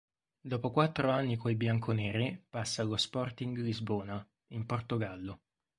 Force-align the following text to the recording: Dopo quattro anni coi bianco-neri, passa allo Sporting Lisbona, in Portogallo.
Dopo 0.53 0.71
quattro 0.71 1.11
anni 1.11 1.37
coi 1.37 1.53
bianco-neri, 1.53 2.43
passa 2.49 2.81
allo 2.81 2.97
Sporting 2.97 3.55
Lisbona, 3.59 4.27
in 4.47 4.65
Portogallo. 4.65 5.41